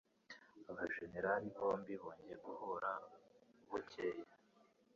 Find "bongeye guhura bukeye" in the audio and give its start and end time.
2.01-4.23